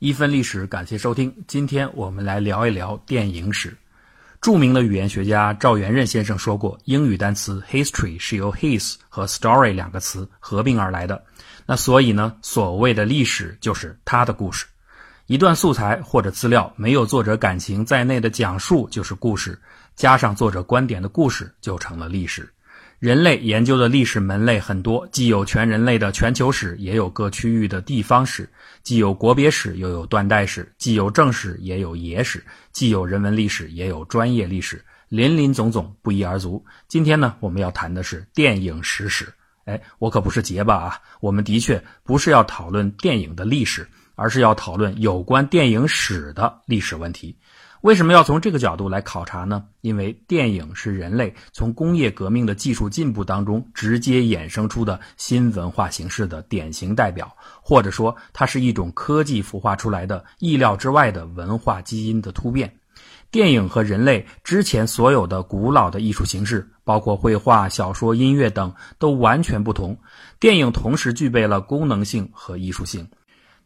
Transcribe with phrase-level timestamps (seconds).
[0.00, 1.30] 一分历史，感谢收听。
[1.46, 3.76] 今天我们来聊一聊电影史。
[4.40, 11.22] 著名的语言学家赵元任先生说过，英语单词 history 是由 his 和 story 两个词合并而来的。
[11.66, 14.64] 那所以呢，所谓的历史就是他的故事。
[15.26, 19.60] 一段素材或者资料没有作者感情在内的讲述就是故事，
[19.96, 22.50] 加上作者观点的故事就成了历史。
[23.00, 28.44] 人类研究的历史门类很多，既有全人类的全球史，也有各区域的地方史；
[28.82, 32.38] 既有国别史，又有断代史；既有正史，也有野史；
[32.72, 36.62] 既有人文历史，也有专业历史，林林总总，不一而足。
[36.88, 39.32] 今天呢，我们要谈的是电影史史。
[39.64, 47.34] 哎，我可不是结巴啊，我们的确不是要讨论电影的历史，而是要讨论有关电影史的历史问题。
[47.82, 49.64] 为什么要从这个角度来考察呢？
[49.80, 62.70] 因为电影是人类从工业革命的技术进步当中直接衍生出的新文化形式的典型代表，或者说它是一种科技孵化出来的意料之外的文化基因的突变。
[63.30, 69.96] 电影和人类之前所有的古老的艺术形式，包括绘画、小说、音乐等，都完全不同。
[70.38, 73.08] 电影同时具备了功能性和艺术性。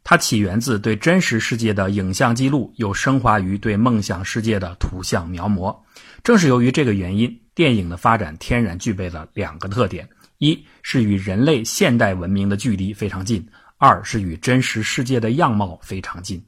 [0.04, 5.74] 它起源自对真实世界的影像记录，又升华于对梦想世界的图像描摹。
[6.22, 10.06] 正是由于这个原因，电影的发展天然具备了两个特点：
[10.38, 13.40] 一是与人类现代文明的距离非常近；
[13.78, 16.44] 二是与真实世界的样貌非常近。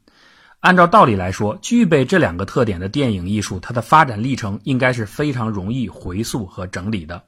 [0.60, 7.22] 按照道理来说，具备这两个特点的电影艺术，它的发展历程应该是非常容易回溯和整理的。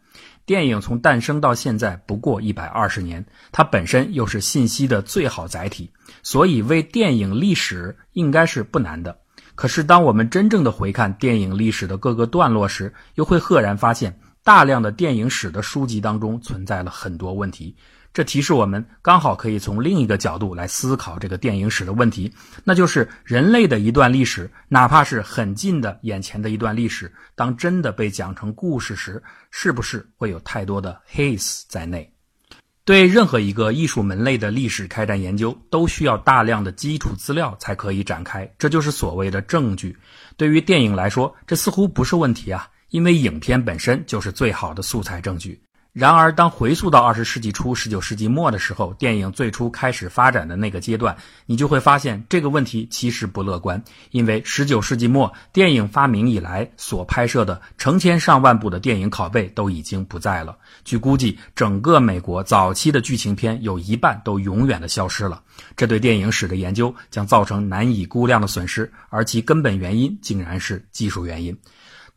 [0.49, 5.91] 电影从诞生到现在不过一百二十年，它本身又是信息的最好载体，
[6.23, 9.15] 所以为电影历史应该是不难的。
[9.55, 17.77] 可是，当我们真正的回看电影历史的各个段落时，又会赫然发现，大量的电影史的书籍当中存在了很多问题。
[18.19, 32.13] 这提示我们，刚好可以从另一个角度来思考这个电影史的问题，那就是人类的一段历史，哪怕是很近的眼前的一段历史，当真的被讲成故事时，是不是会有太多的 his 在内？
[32.85, 39.97] 对任何一个艺术门类的历史开展研究，都需要大量的基础资料才可以展开，这就是所谓的证据。
[40.37, 45.63] 对于电影来说，这似乎不是问题啊，因为影片本身就是最好的素材证据。
[45.99, 53.83] 然而，当回溯到二十世纪初、十九世纪末的时候，电影最初开始发展的那个阶段，你就会发现这个问题其实不乐观。
[54.13, 60.57] 因为十九世纪末电影发明以来所拍摄的成千上万部的电影拷贝都已经不在了。
[60.85, 65.43] 据估计，整个美国早期的剧情片有一半都永远的消失了。
[65.77, 71.59] 这对电影史的研究将造成难以估量的损失，而其根本原因竟然是技术原因。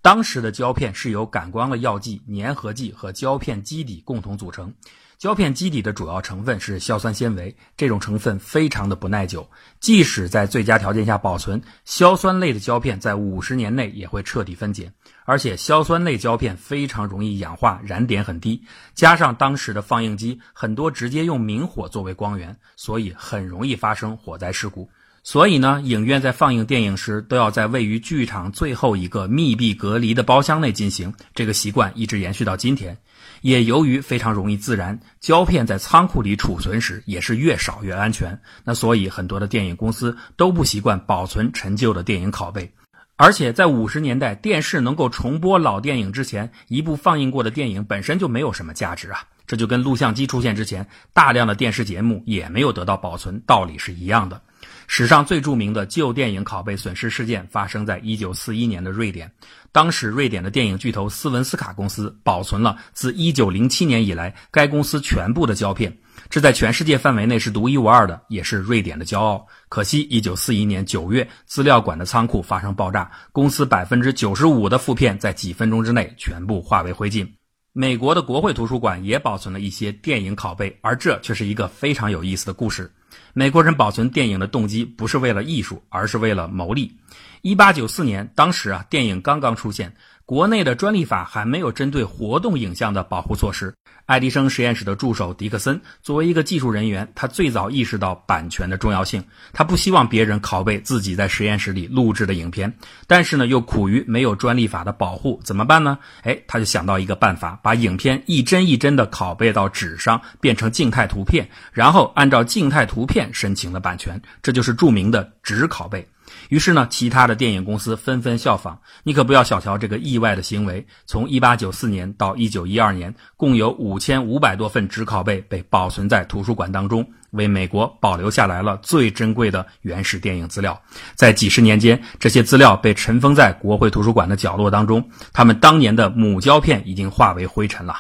[0.02, 4.74] 当时的胶片是由感光的药剂、粘合剂和胶片基底共同组成。
[5.20, 9.48] 胶片基底的主要成分是硝酸纤维，这种成分非常的不耐久，
[9.80, 14.92] 即使在最佳条件下保存，硝酸类的胶片在五十年内也会彻底分解。
[15.24, 18.64] 而且硝酸类胶片非常容易氧化，燃点很低，
[18.96, 24.90] 加上当时的放映机很多直接用明火作为光源，所以很容易发生火灾事故。
[25.24, 31.14] 所以呢，影院在放映电影时，都要在位于剧场最后一个密闭隔离的包厢内进行。
[31.36, 32.98] 这个习惯一直延续到今天。
[33.42, 38.40] 也由于非常容易自燃，胶片在仓库里储存时也是越少越安全。
[38.64, 42.72] 那所以很多的电影公司都不习惯保存陈旧的电影拷贝。
[43.16, 49.24] 而且在五十年代电视能够重播老电影之前，一部放映过的电影本身就没有什么价值啊。
[49.46, 54.42] 这就跟录像机出现之前，大量的电视节目也没有得到保存，道理是一样的。
[54.88, 59.32] 史上最著名的旧电影拷贝损失事件发生在一九四一年的瑞典。
[59.72, 65.98] 当时，瑞典的电影巨头斯文斯卡公司保存了自一九零七年以来该公司全部的胶片，
[66.30, 69.48] 这在全世界范围内是独一无二的，也是瑞典的骄傲。
[69.70, 77.26] 可惜，一九四一年九月，资料馆的仓库发生爆炸，公司百分之九十五的负片在几分钟之内全部化为灰烬。
[77.74, 82.92] 美国的国会图书馆也保存了一些电影拷贝，而这却是一个非常有意思的故事。
[83.34, 86.94] 美国人保存电影的动机不是为了艺术，而是为了牟利。
[87.42, 89.94] 一八九四年，当时啊，电影刚刚出现。
[90.32, 93.76] 国内的专利法还没有针对活动影像的保护措施。
[94.06, 99.22] 爱迪生实验室的助手迪克森作为一个技术人员，他最早意识到版权的重要性。
[99.52, 102.74] 他不希望别人拷贝自己在实验室里录制的影片，
[103.08, 106.00] 但是呢，又苦于没有专利法的保护，怎么办呢？
[106.22, 116.08] 哎，他就想到一个办法，把影片一帧一帧的拷贝到纸上，变成静态图片，然后按照静态图片申请了版权，这就是著名的纸拷贝。
[116.52, 118.82] 于是呢，其他的电影公司纷纷效仿。
[119.04, 120.86] 你可不要小瞧这个意外的行为。
[121.06, 130.78] 从1894年到1912年，共有5500多份纸拷贝被保存在图书馆当中，为美国保留下来了最珍贵的原始电影资料。
[131.16, 137.96] 在几十年间，这些资料被尘封在国会图书馆的角落当中，他们当年的母胶片已经化为灰尘了。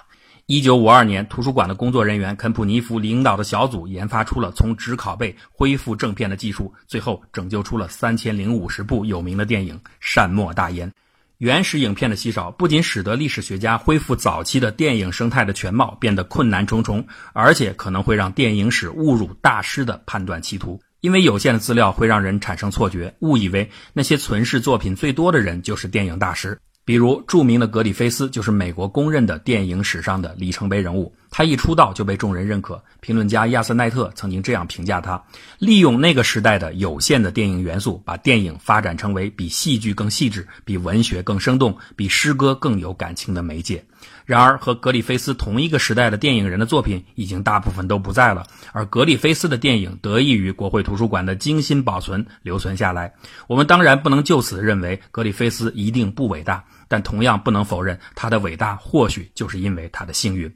[0.51, 10.89] 一九五二年，图书馆的工作人员肯普尼夫领导的小组研发出了从纸拷贝恢复正片的技术，最后拯救出了三千零五十部有名的电影《善莫大焉》。
[11.38, 20.77] 原始影片的稀少，不仅使得历史学家恢复早期的电影生态的全貌变得困难重重，而且可能会让电影史误入大师的判断歧途。
[21.00, 26.59] 因为有限的资料会让人产生错觉，误以为那些存世作品最多的人就是电影大师。
[26.83, 31.13] 比如，著名的格里菲斯就是美国公认的电影史上的里程碑人物。
[31.30, 32.83] 他一出道就被众人认可。
[33.00, 35.24] 评论家亚瑟奈特曾经这样评价他：
[35.60, 43.84] 利用那个时代的有限的电影元素，把电影发展成为比戏剧更细致、比文学更生动、比诗歌更有感情的媒介。
[44.26, 53.14] 然而，和格里菲斯同一个时代的电影人的作品已经大部分都不在了，而格里菲斯的电影得益于国会图书馆的精心保存留存下来。
[53.48, 60.54] 我们当然不能就此认为格里菲斯一定不伟大，但同样不能否认他的伟大或许就是因为他的幸运。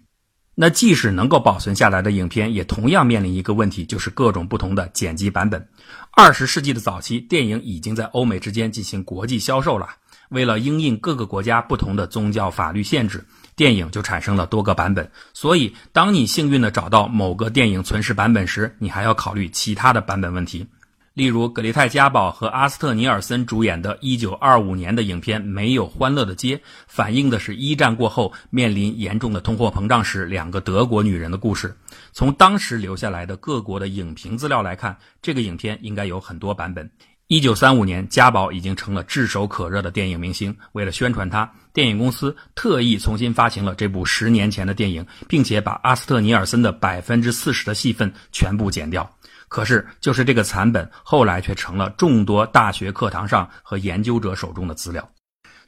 [0.57, 5.67] 那即使能够保存下来的影片，也同样面临一个问题，就是各种不同的剪辑版本。
[6.13, 9.89] 二十世纪的早期，电影已经在欧美之间进行国际销售了。
[10.29, 13.23] 为了应应各个国家不同的宗教法律限制。
[13.55, 20.65] 电影就产生了多个版本，所以当你幸运的找到某个电影存世版本时，你还要考虑其他的版本问题。
[21.13, 26.57] 例如，格雷泰·嘉宝和阿斯特·尼尔森主演的1925年的影片《没有欢乐的街》，
[26.87, 31.73] 反映的是一战过后面临严重的通货膨胀时两个德国女人的故事。
[32.11, 36.91] 从当时留下来的各国的影评资料来看，这个影片应该有很多版本。
[37.27, 40.55] 一九三五年，嘉宝已经成了炙手可热的电影明星。
[40.73, 49.09] 为了宣传他，电影公司特意重新发行了这部十年前的电影，并且把阿斯特尼尔森的百分之四十的戏份全部剪掉。
[49.47, 55.09] 可是，就是这个残本，后来却成了众多大学课堂上和研究者手中的资料。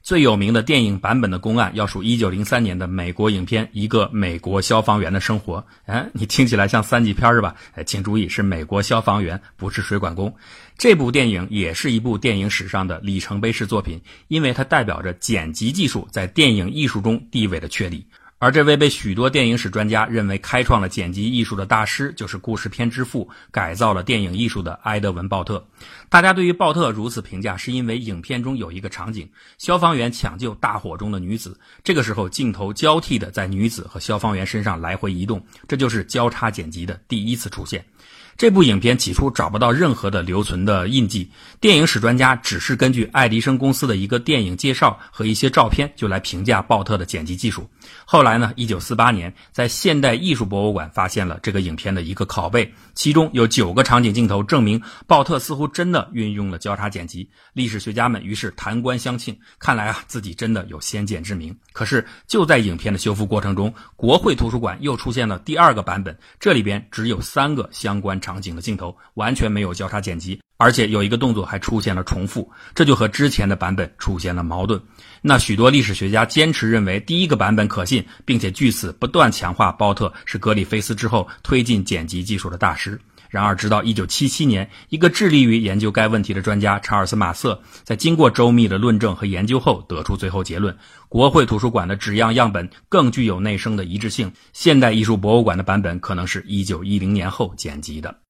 [0.07, 5.57] 最有名的电影版本的公案，要数一九零三年的美国影片《一个美国消防员的生活》。
[5.85, 7.53] 哎，你听起来像三级片是吧？
[7.73, 10.33] 哎，请注意，是美国消防员，不是水管工。
[10.77, 18.07] 这部电影也是一部电影史上的里程碑式作品，因为它代表着剪辑技术在电影艺术中地位的确立。
[18.39, 25.65] 而这位被许多电影史专家认为开创了剪辑艺术的大师，就是故事片之父、改造了电影艺术的埃德文·鲍特。
[26.07, 37.83] 大家对于鲍特如此评价，是因为影片中有一个场景：消防员抢救大火中的女子，这个时候镜头交替的在女子和消防员身上来回移动，这就是交叉剪辑的第一次出现。
[38.37, 41.27] 这部影片起初找不到任何的留存的印记，
[41.59, 47.67] 电影史专家只是根据爱迪生公司的一个电影介绍和一些照片就来评价鲍特的剪辑技术。
[48.05, 57.27] 后来呢，一九四八年在现代艺术博物馆发现了这个影片的一个拷贝，其中有九个场景镜头，证明鲍特似乎真的运用了交叉剪辑。
[57.53, 61.57] 历史学家们于是弹冠相庆，看来啊自己真的有先见之明。
[61.73, 68.21] 可是就在影片的修复过程中，国会图书馆又出现了第二个版本，这里边只有三个相关。
[68.27, 74.81] 场景的镜头完全没有交叉剪辑，而且有一个动作还出现了重复，这就和之前的版本出现了矛盾。
[75.21, 82.99] 那许多历史学家坚持认为第一个版本可信，并且据此不断强化包特是格里菲斯之后推进剪辑技术的大师。
[83.29, 90.77] 然而，直到1977年，一个致力于研究该问题的专家查尔斯·马瑟，在经过周密的论证和研究后，得出最后结论：
[91.09, 98.26] 国会图书馆的纸样样本更具有内生的一致性，现代艺术博物馆的版本可能是一九一零年后剪辑的。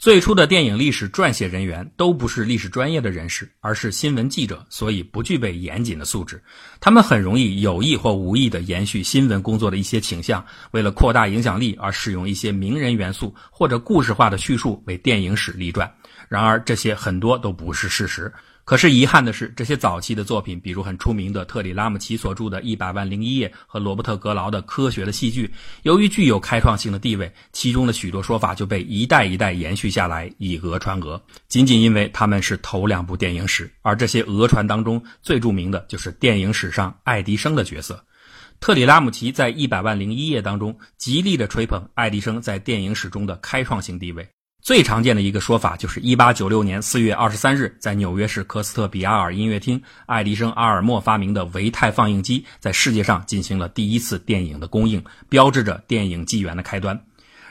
[0.00, 6.42] 最初的电影历史撰写人员都不是历史专业的人士，而是新闻记者，所以不具备严谨的素质。
[6.80, 15.92] 他们很容易有意或无意地延续新闻工作的一些倾向，为了扩大影响力而使用一些名人元素或者故事化的叙述为电影史立传。
[16.30, 18.32] 然而，这些很多都不是事实。
[18.64, 25.46] 可是遗憾的是，这些早期的作品，比如很出名的特里拉姆齐所著的《一百万零一夜》和罗伯特格劳的《科学的戏剧》，
[25.82, 31.20] 由于具有开创性的地位，其中的许多说法就被一代一代延续下来，以讹传讹。
[31.48, 38.04] 仅仅因为他们是头两部电影史，而这些讹传当中最著名的就是电影史上爱迪生的角色。
[38.60, 44.28] 特里拉姆齐在《一百万零一夜》当中极力的吹捧爱迪生在电影史中的开创性地位。
[44.62, 57.00] 最常见的一个说法就是，一八九六年四月二十三日，在纽约市科斯特比亚尔音乐厅，爱迪生阿尔默发明的维泰放映机在世界上进行了第一次电影的公映，标志着电影纪元的开端。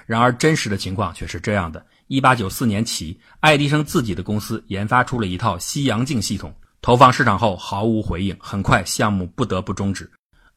[0.06, 10.10] 然而，真实的情况却是这样的：一八九四年起，爱迪生自己的公司研发出了一套西洋镜系统，投放市场后毫无回应，很快项目不得不终止。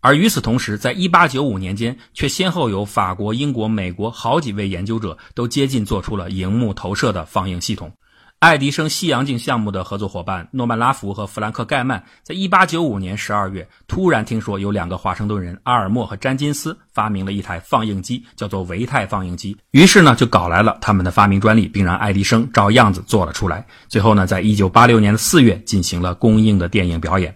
[0.02, 7.92] 而与此同时，在一八九五年间，却先后有法国、英国、美国好几位研究者都接近做出了荧幕投射的放映系统。
[8.40, 19.56] 爱迪生西洋镜项目的合作伙伴诺曼拉福和弗兰克盖曼，在一八九五年十二月突然听说有两个华盛顿人阿尔默和詹金斯发明了一台放映机，叫做维泰放映机。
[19.70, 23.64] 于是呢，就搞来了他们的发明专利，并让爱迪生照样子做了出来。
[23.86, 27.32] 最后呢，在一九八六年的四月进行了公映的电影表演。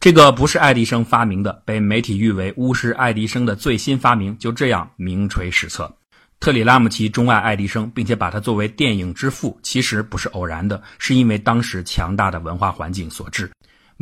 [0.00, 5.94] 这个不是爱迪生发明的，被媒体誉为巫师爱迪生的最新发明，就这样名垂史册。
[6.40, 13.50] 特里拉姆齐钟爱爱迪生，并且把他作为电影之父，其实不是偶然的，是因为当时强大的文化环境所致。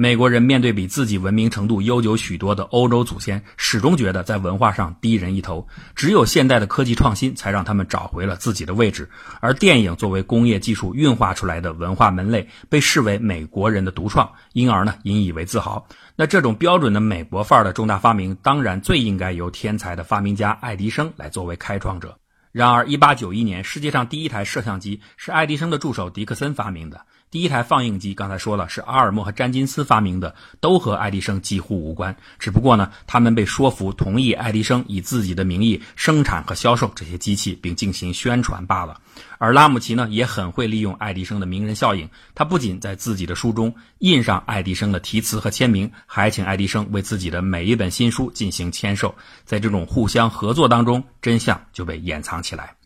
[0.01, 5.67] 美国人面对比自己文明程度悠久许多的欧洲祖先，始终觉得在文化上低人一头。
[5.97, 9.11] 只有现代的科技创新，才让他们找回了自己的位置。
[9.41, 15.85] 而电影作为工业技术运化出来的文化门类，被视为美国人的独创，因而呢引以为自豪。
[16.15, 22.17] 那这种标准的美国范儿的重大发明，当然最应该由天才的发明家爱迪生来作为开创者。
[22.53, 27.01] 然而，1891年，世界上第一台摄像机是爱迪生的助手迪克森发明的。
[27.31, 32.17] 第一台放映机，刚才说了是阿尔默和詹金斯发明的，都和爱迪生几乎无关。
[32.39, 38.99] 只不过呢，他们被说服同意爱迪生以自己的名义生产和销售这些机器，并进行宣传罢了。
[39.37, 42.09] 而拉姆齐呢，也很会利用爱迪生的名人效应。
[42.35, 49.15] 他不仅在自己的书中印上爱迪生的题词和签名，还请爱迪生为自己的每一本新书进行签售。
[49.45, 52.78] 在这种互相合作当中，真相就被掩藏起来。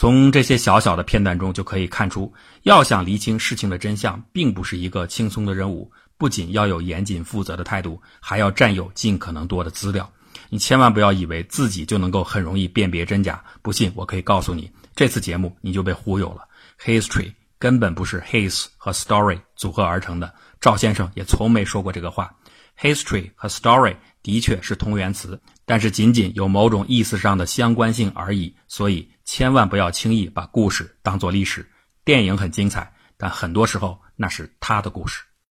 [0.00, 5.92] 从这些小小的片段中就可以看出，要想厘清事情的真相，并不是一个轻松的任务。
[6.16, 10.10] 不仅要有严谨负责的态度，还要占有尽可能多的资料。
[10.48, 13.44] 你千万不要以为自己就能够很容易辨别真假。
[13.60, 16.48] 不信，我可以告诉你，这次节目你就被忽悠了。
[16.82, 20.32] History 根本不是 his 和 story 组合而成的。
[20.62, 22.34] 赵先生也从没说过这个话。
[22.80, 25.38] History 和 story 的确是同源词，
[25.70, 28.54] 但是仅仅有某种意思上的相关性而已。
[28.66, 29.08] 所以。
[29.30, 31.64] 千万不要轻易把故事当做历史。
[32.04, 35.22] 电影很精彩，但很多时候那是他的故事。